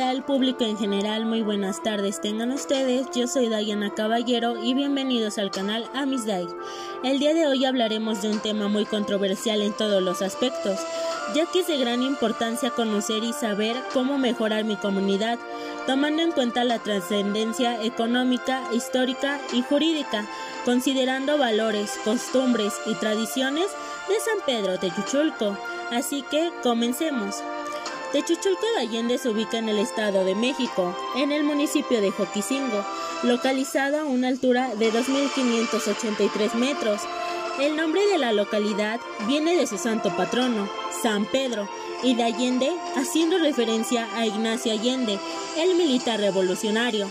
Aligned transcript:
¿Qué 0.00 0.06
tal 0.06 0.24
público 0.24 0.64
en 0.64 0.78
general? 0.78 1.26
Muy 1.26 1.42
buenas 1.42 1.82
tardes 1.82 2.22
tengan 2.22 2.52
ustedes. 2.52 3.08
Yo 3.14 3.26
soy 3.26 3.50
Diana 3.50 3.90
Caballero 3.90 4.56
y 4.56 4.72
bienvenidos 4.72 5.36
al 5.36 5.50
canal 5.50 5.90
Amisday. 5.92 6.48
El 7.04 7.18
día 7.18 7.34
de 7.34 7.46
hoy 7.46 7.66
hablaremos 7.66 8.22
de 8.22 8.30
un 8.30 8.38
tema 8.38 8.68
muy 8.68 8.86
controversial 8.86 9.60
en 9.60 9.74
todos 9.74 10.02
los 10.02 10.22
aspectos, 10.22 10.80
ya 11.34 11.44
que 11.44 11.60
es 11.60 11.66
de 11.66 11.76
gran 11.76 12.02
importancia 12.02 12.70
conocer 12.70 13.22
y 13.24 13.34
saber 13.34 13.76
cómo 13.92 14.16
mejorar 14.16 14.64
mi 14.64 14.76
comunidad, 14.76 15.38
tomando 15.86 16.22
en 16.22 16.32
cuenta 16.32 16.64
la 16.64 16.78
trascendencia 16.78 17.82
económica, 17.84 18.62
histórica 18.72 19.38
y 19.52 19.60
jurídica, 19.60 20.24
considerando 20.64 21.36
valores, 21.36 21.98
costumbres 22.06 22.72
y 22.86 22.94
tradiciones 22.94 23.66
de 24.08 24.18
San 24.18 24.46
Pedro 24.46 24.78
de 24.78 24.90
Chuchulco. 24.94 25.58
Así 25.90 26.22
que 26.22 26.50
comencemos. 26.62 27.42
Techuchulco 28.12 28.66
de 28.74 28.80
Allende 28.80 29.18
se 29.18 29.28
ubica 29.28 29.58
en 29.58 29.68
el 29.68 29.78
Estado 29.78 30.24
de 30.24 30.34
México, 30.34 30.96
en 31.14 31.30
el 31.30 31.44
municipio 31.44 32.00
de 32.00 32.10
Joquicingo, 32.10 32.84
localizado 33.22 34.00
a 34.00 34.04
una 34.04 34.26
altura 34.26 34.74
de 34.74 34.92
2.583 34.92 36.54
metros. 36.54 37.00
El 37.60 37.76
nombre 37.76 38.04
de 38.08 38.18
la 38.18 38.32
localidad 38.32 38.98
viene 39.28 39.54
de 39.54 39.68
su 39.68 39.78
santo 39.78 40.10
patrono, 40.16 40.68
San 41.02 41.24
Pedro, 41.24 41.68
y 42.02 42.16
de 42.16 42.24
Allende 42.24 42.72
haciendo 42.96 43.38
referencia 43.38 44.08
a 44.16 44.26
Ignacio 44.26 44.72
Allende, 44.72 45.16
el 45.56 45.76
militar 45.76 46.18
revolucionario. 46.18 47.08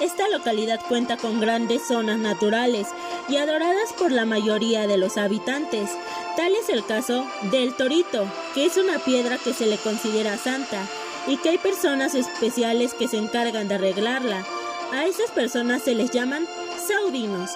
Esta 0.00 0.28
localidad 0.30 0.80
cuenta 0.88 1.18
con 1.18 1.40
grandes 1.40 1.86
zonas 1.86 2.18
naturales 2.18 2.88
y 3.28 3.36
adoradas 3.36 3.92
por 3.98 4.10
la 4.10 4.24
mayoría 4.24 4.86
de 4.86 4.96
los 4.96 5.18
habitantes. 5.18 5.90
Tal 6.38 6.54
es 6.54 6.70
el 6.70 6.86
caso 6.86 7.26
del 7.50 7.74
torito, 7.74 8.24
que 8.54 8.64
es 8.64 8.78
una 8.78 8.98
piedra 8.98 9.36
que 9.36 9.52
se 9.52 9.66
le 9.66 9.76
considera 9.76 10.38
santa 10.38 10.86
y 11.26 11.36
que 11.36 11.50
hay 11.50 11.58
personas 11.58 12.14
especiales 12.14 12.94
que 12.94 13.08
se 13.08 13.18
encargan 13.18 13.68
de 13.68 13.74
arreglarla. 13.74 14.46
A 14.94 15.04
esas 15.04 15.30
personas 15.32 15.82
se 15.82 15.94
les 15.94 16.10
llaman 16.10 16.48
saudinos, 16.78 17.50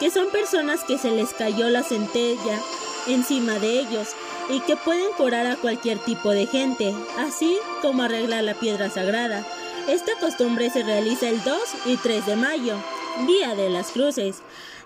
que 0.00 0.10
son 0.10 0.30
personas 0.30 0.84
que 0.84 0.96
se 0.96 1.10
les 1.10 1.34
cayó 1.34 1.68
la 1.68 1.82
centella 1.82 2.58
encima 3.06 3.58
de 3.58 3.78
ellos 3.78 4.08
y 4.48 4.60
que 4.60 4.76
pueden 4.76 5.12
curar 5.18 5.46
a 5.46 5.56
cualquier 5.56 5.98
tipo 5.98 6.30
de 6.30 6.46
gente, 6.46 6.94
así 7.18 7.58
como 7.82 8.02
arreglar 8.02 8.42
la 8.44 8.54
piedra 8.54 8.88
sagrada. 8.88 9.46
Esta 9.90 10.12
costumbre 10.20 10.70
se 10.70 10.84
realiza 10.84 11.28
el 11.28 11.42
2 11.42 11.58
y 11.86 11.96
3 11.96 12.24
de 12.24 12.36
mayo, 12.36 12.76
Día 13.26 13.56
de 13.56 13.70
las 13.70 13.90
Cruces 13.90 14.36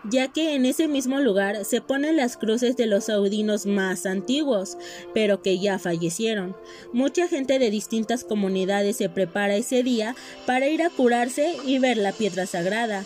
ya 0.04 0.28
que 0.28 0.54
en 0.54 0.66
ese 0.66 0.86
mismo 0.88 1.20
lugar 1.20 1.64
se 1.64 1.80
ponen 1.80 2.16
las 2.16 2.36
cruces 2.36 2.76
de 2.76 2.86
los 2.86 3.04
saudinos 3.04 3.66
más 3.66 4.06
antiguos, 4.06 4.76
pero 5.12 5.42
que 5.42 5.58
ya 5.58 5.78
fallecieron. 5.78 6.54
Mucha 6.92 7.26
gente 7.28 7.58
de 7.58 7.70
distintas 7.70 8.24
comunidades 8.24 8.96
se 8.96 9.08
prepara 9.08 9.56
ese 9.56 9.82
día 9.82 10.14
para 10.46 10.68
ir 10.68 10.82
a 10.82 10.90
curarse 10.90 11.56
y 11.64 11.78
ver 11.78 11.96
la 11.96 12.12
piedra 12.12 12.46
sagrada. 12.46 13.04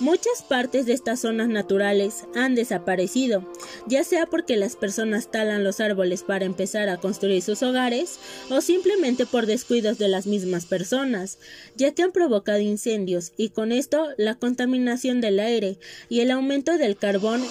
Muchas 0.00 0.42
partes 0.42 0.86
de 0.86 0.94
estas 0.94 1.20
zonas 1.20 1.48
naturales 1.48 2.24
han 2.34 2.54
desaparecido, 2.54 3.44
ya 3.86 4.02
sea 4.02 4.24
porque 4.24 4.56
las 4.56 4.74
personas 4.74 5.30
talan 5.30 5.62
los 5.62 5.78
árboles 5.78 6.22
para 6.22 6.46
empezar 6.46 6.88
a 6.88 6.96
construir 6.96 7.42
sus 7.42 7.62
hogares 7.62 8.18
o 8.48 8.62
simplemente 8.62 9.26
por 9.26 9.44
descuidos 9.44 9.98
de 9.98 10.08
las 10.08 10.26
mismas 10.26 10.64
personas, 10.64 11.36
ya 11.76 11.92
que 11.92 12.02
han 12.02 12.12
provocado 12.12 12.60
incendios 12.60 13.32
y 13.36 13.50
con 13.50 13.72
esto 13.72 14.08
la 14.16 14.36
contaminación 14.36 15.20
del 15.20 15.38
aire 15.38 15.76
y 16.08 16.20
el 16.20 16.30
aumento 16.30 16.78
del 16.78 16.96
carbón 16.96 17.42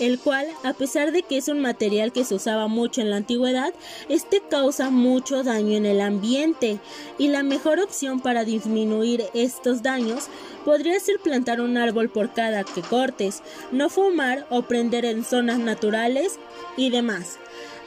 el 0.00 0.18
cual, 0.18 0.46
a 0.64 0.72
pesar 0.72 1.12
de 1.12 1.22
que 1.22 1.38
es 1.38 1.48
un 1.48 1.60
material 1.60 2.12
que 2.12 2.24
se 2.24 2.34
usaba 2.34 2.68
mucho 2.68 3.00
en 3.00 3.10
la 3.10 3.16
antigüedad, 3.16 3.72
este 4.08 4.40
causa 4.40 4.90
mucho 4.90 5.42
daño 5.42 5.76
en 5.76 5.86
el 5.86 6.00
ambiente 6.00 6.78
y 7.18 7.28
la 7.28 7.42
mejor 7.42 7.80
opción 7.80 8.20
para 8.20 8.44
disminuir 8.44 9.24
estos 9.34 9.82
daños 9.82 10.28
podría 10.64 10.98
ser 11.00 11.18
plantar 11.20 11.60
un 11.60 11.76
árbol 11.76 12.08
por 12.08 12.32
cada 12.32 12.64
que 12.64 12.82
cortes, 12.82 13.42
no 13.72 13.88
fumar 13.88 14.46
o 14.50 14.62
prender 14.62 15.04
en 15.04 15.24
zonas 15.24 15.58
naturales 15.58 16.38
y 16.76 16.90
demás. 16.90 17.38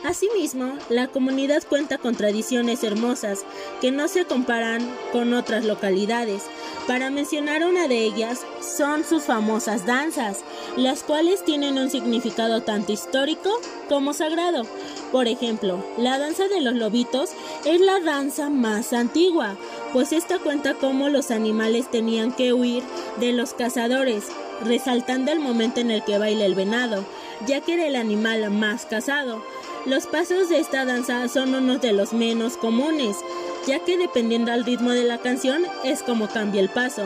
Asimismo, 0.03 0.77
la 0.87 1.09
comunidad 1.09 1.61
cuenta 1.67 1.97
con 1.97 2.15
tradiciones 2.15 2.85
hermosas 2.85 3.43
que 3.81 3.91
no 3.91 4.07
se 4.07 4.23
comparan 4.23 4.81
con 5.11 5.33
otras 5.33 5.65
localidades. 5.65 6.43
Para 6.87 7.09
mencionar 7.09 7.65
una 7.65 7.89
de 7.89 8.05
ellas 8.05 8.45
son 8.61 9.03
sus 9.03 9.23
famosas 9.23 9.85
danzas, 9.85 10.39
las 10.77 11.03
cuales 11.03 11.43
tienen 11.43 11.77
un 11.77 11.89
significado 11.89 12.61
tanto 12.61 12.91
histórico 12.91 13.49
como 13.87 14.13
sagrado. 14.13 14.63
Por 15.11 15.27
ejemplo, 15.27 15.83
la 15.97 16.19
danza 16.19 16.47
de 16.47 16.61
los 16.61 16.75
lobitos 16.75 17.31
es 17.65 17.81
la 17.81 17.99
danza 17.99 18.49
más 18.49 18.93
antigua, 18.93 19.57
pues 19.91 20.13
esta 20.13 20.37
cuenta 20.37 20.75
cómo 20.75 21.09
los 21.09 21.31
animales 21.31 21.89
tenían 21.89 22.31
que 22.31 22.53
huir 22.53 22.83
de 23.19 23.33
los 23.33 23.53
cazadores, 23.53 24.25
resaltando 24.63 25.31
el 25.31 25.39
momento 25.39 25.79
en 25.79 25.89
el 25.89 26.03
que 26.03 26.19
baila 26.19 26.45
el 26.45 26.55
venado, 26.55 27.03
ya 27.47 27.61
que 27.61 27.73
era 27.73 27.87
el 27.87 27.95
animal 27.95 28.49
más 28.51 28.85
cazado. 28.85 29.41
Los 29.85 30.05
pasos 30.05 30.49
de 30.49 30.59
esta 30.59 30.85
danza 30.85 31.27
son 31.27 31.55
unos 31.55 31.81
de 31.81 31.93
los 31.93 32.13
menos 32.13 32.57
comunes, 32.57 33.17
ya 33.65 33.79
que 33.79 33.97
dependiendo 33.97 34.51
al 34.51 34.65
ritmo 34.65 34.91
de 34.91 35.03
la 35.03 35.17
canción 35.17 35.63
es 35.83 36.03
como 36.03 36.27
cambia 36.27 36.61
el 36.61 36.69
paso, 36.69 37.03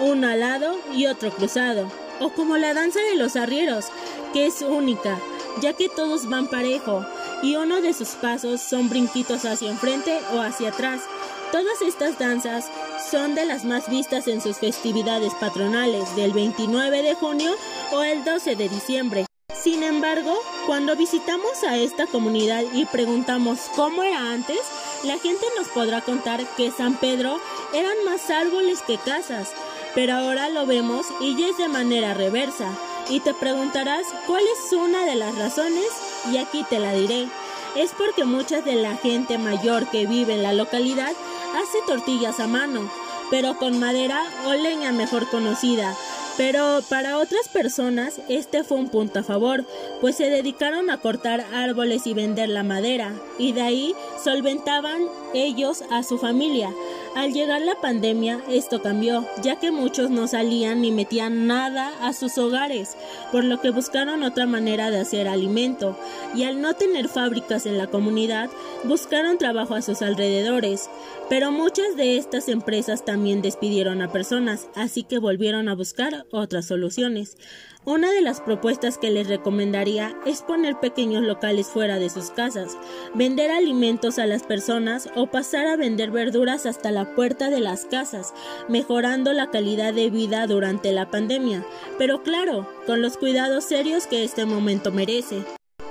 uno 0.00 0.28
al 0.28 0.40
lado 0.40 0.76
y 0.94 1.06
otro 1.06 1.30
cruzado, 1.30 1.86
o 2.22 2.30
como 2.30 2.56
la 2.56 2.72
danza 2.72 3.00
de 3.00 3.16
los 3.16 3.36
arrieros, 3.36 3.86
que 4.32 4.46
es 4.46 4.62
única, 4.62 5.18
ya 5.60 5.72
que 5.72 5.88
todos 5.88 6.28
van 6.28 6.46
parejo, 6.46 7.04
y 7.42 7.56
uno 7.56 7.80
de 7.80 7.92
sus 7.92 8.10
pasos 8.10 8.60
son 8.60 8.88
brinquitos 8.88 9.44
hacia 9.44 9.70
enfrente 9.70 10.20
o 10.32 10.40
hacia 10.40 10.68
atrás. 10.68 11.02
Todas 11.50 11.82
estas 11.82 12.18
danzas 12.18 12.70
son 13.10 13.34
de 13.34 13.44
las 13.44 13.64
más 13.64 13.90
vistas 13.90 14.28
en 14.28 14.40
sus 14.40 14.58
festividades 14.58 15.34
patronales 15.34 16.14
del 16.16 16.32
29 16.32 17.02
de 17.02 17.14
junio 17.14 17.52
o 17.92 18.02
el 18.02 18.24
12 18.24 18.56
de 18.56 18.68
diciembre. 18.68 19.26
Sin 19.54 19.82
embargo, 19.82 20.34
cuando 20.66 20.96
visitamos 20.96 21.62
a 21.68 21.76
esta 21.76 22.06
comunidad 22.06 22.64
y 22.72 22.86
preguntamos 22.86 23.58
cómo 23.76 24.02
era 24.02 24.32
antes, 24.32 24.60
la 25.04 25.18
gente 25.18 25.44
nos 25.58 25.68
podrá 25.68 26.00
contar 26.00 26.40
que 26.56 26.70
San 26.70 26.94
Pedro 26.94 27.38
eran 27.74 28.04
más 28.04 28.30
árboles 28.30 28.80
que 28.82 28.98
casas, 28.98 29.50
pero 29.94 30.14
ahora 30.14 30.48
lo 30.48 30.66
vemos 30.66 31.06
y 31.20 31.36
ya 31.36 31.48
es 31.48 31.56
de 31.58 31.68
manera 31.68 32.14
reversa. 32.14 32.70
Y 33.08 33.20
te 33.20 33.34
preguntarás 33.34 34.06
cuál 34.26 34.42
es 34.42 34.72
una 34.72 35.04
de 35.04 35.16
las 35.16 35.36
razones 35.36 35.88
y 36.32 36.38
aquí 36.38 36.64
te 36.68 36.78
la 36.78 36.92
diré. 36.92 37.28
Es 37.76 37.92
porque 37.92 38.24
mucha 38.24 38.60
de 38.60 38.74
la 38.74 38.96
gente 38.96 39.38
mayor 39.38 39.88
que 39.88 40.06
vive 40.06 40.34
en 40.34 40.42
la 40.42 40.52
localidad 40.52 41.12
hace 41.54 41.78
tortillas 41.86 42.38
a 42.40 42.46
mano, 42.46 42.90
pero 43.30 43.56
con 43.56 43.78
madera 43.78 44.22
o 44.46 44.52
leña 44.52 44.92
mejor 44.92 45.28
conocida, 45.30 45.96
pero 46.36 46.80
para 46.88 47.18
otras 47.18 47.48
personas 47.48 48.20
este 48.28 48.64
fue 48.64 48.78
un 48.78 48.88
punto 48.88 49.18
a 49.18 49.22
favor, 49.22 49.64
pues 50.00 50.16
se 50.16 50.30
dedicaron 50.30 50.88
a 50.90 50.98
cortar 50.98 51.44
árboles 51.52 52.06
y 52.06 52.14
vender 52.14 52.48
la 52.48 52.62
madera, 52.62 53.12
y 53.38 53.52
de 53.52 53.62
ahí 53.62 53.94
solventaban 54.22 55.02
ellos 55.34 55.82
a 55.90 56.02
su 56.02 56.18
familia. 56.18 56.70
Al 57.14 57.34
llegar 57.34 57.60
la 57.60 57.74
pandemia, 57.74 58.40
esto 58.48 58.80
cambió, 58.80 59.26
ya 59.42 59.56
que 59.56 59.70
muchos 59.70 60.08
no 60.08 60.26
salían 60.28 60.80
ni 60.80 60.92
metían 60.92 61.46
nada 61.46 61.92
a 62.00 62.14
sus 62.14 62.38
hogares, 62.38 62.96
por 63.30 63.44
lo 63.44 63.60
que 63.60 63.70
buscaron 63.70 64.22
otra 64.22 64.46
manera 64.46 64.90
de 64.90 65.00
hacer 65.00 65.28
alimento, 65.28 65.98
y 66.34 66.44
al 66.44 66.62
no 66.62 66.72
tener 66.72 67.08
fábricas 67.08 67.66
en 67.66 67.76
la 67.76 67.88
comunidad, 67.88 68.48
buscaron 68.84 69.36
trabajo 69.36 69.74
a 69.74 69.82
sus 69.82 70.00
alrededores. 70.00 70.88
Pero 71.28 71.52
muchas 71.52 71.96
de 71.96 72.16
estas 72.16 72.48
empresas 72.48 73.04
también 73.04 73.42
despidieron 73.42 74.00
a 74.00 74.10
personas, 74.10 74.68
así 74.74 75.02
que 75.02 75.18
volvieron 75.18 75.68
a 75.68 75.74
buscar 75.74 76.24
otras 76.30 76.64
soluciones. 76.64 77.36
Una 77.84 78.12
de 78.12 78.20
las 78.20 78.40
propuestas 78.40 78.96
que 78.96 79.10
les 79.10 79.26
recomendaría 79.26 80.16
es 80.24 80.42
poner 80.42 80.78
pequeños 80.78 81.24
locales 81.24 81.66
fuera 81.66 81.98
de 81.98 82.10
sus 82.10 82.30
casas, 82.30 82.78
vender 83.12 83.50
alimentos 83.50 84.20
a 84.20 84.26
las 84.26 84.44
personas 84.44 85.08
o 85.16 85.26
pasar 85.26 85.66
a 85.66 85.76
vender 85.76 86.12
verduras 86.12 86.64
hasta 86.64 86.92
la 86.92 87.16
puerta 87.16 87.50
de 87.50 87.58
las 87.58 87.84
casas, 87.86 88.34
mejorando 88.68 89.32
la 89.32 89.50
calidad 89.50 89.92
de 89.92 90.10
vida 90.10 90.46
durante 90.46 90.92
la 90.92 91.10
pandemia, 91.10 91.66
pero 91.98 92.22
claro, 92.22 92.68
con 92.86 93.02
los 93.02 93.16
cuidados 93.16 93.64
serios 93.64 94.06
que 94.06 94.22
este 94.22 94.46
momento 94.46 94.92
merece. 94.92 95.42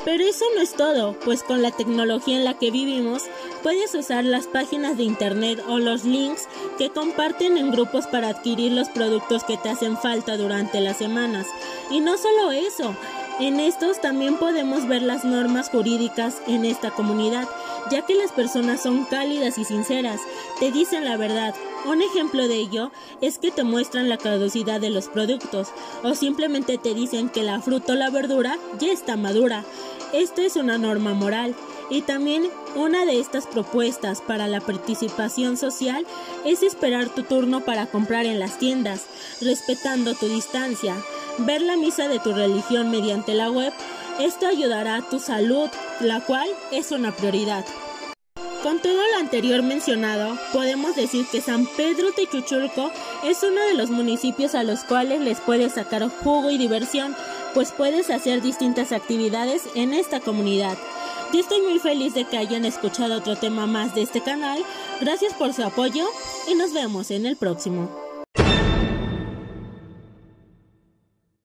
Pero 0.03 0.23
eso 0.23 0.45
no 0.55 0.61
es 0.61 0.73
todo, 0.73 1.15
pues 1.25 1.43
con 1.43 1.61
la 1.61 1.69
tecnología 1.69 2.38
en 2.38 2.45
la 2.45 2.57
que 2.57 2.71
vivimos, 2.71 3.23
puedes 3.61 3.93
usar 3.93 4.23
las 4.23 4.47
páginas 4.47 4.97
de 4.97 5.03
internet 5.03 5.61
o 5.67 5.77
los 5.77 6.05
links 6.05 6.47
que 6.77 6.89
comparten 6.89 7.57
en 7.57 7.71
grupos 7.71 8.07
para 8.07 8.29
adquirir 8.29 8.71
los 8.71 8.89
productos 8.89 9.44
que 9.44 9.57
te 9.57 9.69
hacen 9.69 9.97
falta 9.97 10.38
durante 10.38 10.81
las 10.81 10.97
semanas. 10.97 11.47
Y 11.89 12.00
no 12.00 12.18
solo 12.18 12.51
eso, 12.51 12.95
en 13.39 13.60
estos 13.60 14.01
también 14.01 14.38
podemos 14.38 14.88
ver 14.88 15.01
las 15.01 15.24
normas 15.24 15.69
jurídicas 15.69 16.42
en 16.48 16.66
esta 16.66 16.92
comunidad, 16.92 17.48
ya 17.89 18.06
que 18.06 18.16
las 18.16 18.31
personas 18.31 18.81
son 18.81 19.06
cálidas 19.06 19.57
y 19.57 19.66
sinceras, 19.66 20.19
te 20.60 20.72
dicen 20.72 21.06
la 21.06 21.18
verdad. 21.18 21.56
Un 21.86 22.01
ejemplo 22.04 22.48
de 22.48 22.56
ello 22.56 22.92
es 23.22 23.39
que 23.39 23.50
te 23.50 23.63
muestran 23.63 24.10
la 24.10 24.18
caducidad 24.18 24.80
de 24.80 24.92
los 24.92 25.07
productos 25.07 25.69
o 26.04 26.13
simplemente 26.13 26.78
te 26.78 26.94
dicen 26.94 27.30
que 27.30 27.42
la 27.42 27.60
fruta 27.60 27.94
o 27.94 27.95
la 27.95 28.12
verdura 28.12 28.57
ya 28.80 28.92
está 28.92 29.18
madura. 29.18 29.63
Esto 30.13 30.42
es 30.42 30.56
una 30.57 30.77
norma 30.77 31.13
moral 31.13 31.56
y 31.89 32.01
también 32.01 32.44
una 32.75 33.06
de 33.06 33.19
estas 33.19 33.48
propuestas 33.48 34.22
para 34.22 34.48
la 34.48 34.62
participación 34.62 35.57
social 35.57 36.06
es 36.45 36.63
esperar 36.63 37.10
tu 37.10 37.24
turno 37.24 37.62
para 37.62 37.88
comprar 37.88 38.25
en 38.25 38.39
las 38.39 38.60
tiendas, 38.60 39.06
respetando 39.42 40.13
tu 40.13 40.27
distancia, 40.27 40.95
ver 41.39 41.62
la 41.62 41.78
misa 41.78 42.07
de 42.07 42.19
tu 42.19 42.33
religión 42.33 42.92
mediante 42.92 43.33
la 43.33 43.50
web. 43.50 43.74
Esto 44.19 44.48
ayudará 44.48 44.95
a 44.95 45.01
tu 45.10 45.19
salud, 45.19 45.69
la 46.00 46.22
cual 46.22 46.48
es 46.72 46.92
una 46.92 47.12
prioridad. 47.12 47.66
Con 48.63 48.80
todo 48.80 48.94
lo 48.94 49.18
anterior 49.18 49.63
mencionado, 49.63 50.38
podemos 50.54 50.95
decir 50.95 51.25
que 51.31 51.42
San 51.42 51.66
Pedro 51.66 52.12
Techuchulco 52.16 52.92
es 53.24 53.42
uno 53.42 53.60
de 53.62 53.74
los 53.74 53.89
municipios 53.89 54.54
a 54.54 54.63
los 54.63 54.83
cuales 54.83 55.19
les 55.22 55.39
puedes 55.39 55.74
sacar 55.74 56.07
jugo 56.10 56.51
y 56.51 56.60
diversión 56.60 57.16
pues 57.54 57.72
puedes 57.72 58.10
hacer 58.10 58.42
distintas 58.42 58.92
actividades 58.92 59.63
en 59.75 59.94
esta 59.94 60.19
comunidad. 60.19 60.77
Yo 61.34 61.39
estoy 61.39 61.62
muy 61.62 61.80
feliz 61.80 62.13
de 62.13 62.25
que 62.25 62.38
hayan 62.38 62.66
escuchado 62.66 63.16
otro 63.16 63.36
tema 63.36 63.66
más 63.66 63.95
de 63.95 64.01
este 64.01 64.22
canal. 64.22 64.63
Gracias 65.00 65.34
por 65.34 65.54
su 65.54 65.63
apoyo 65.63 66.06
y 66.50 66.56
nos 66.56 66.74
vemos 66.74 67.12
en 67.12 67.25
el 67.25 67.38
próximo. 67.38 68.11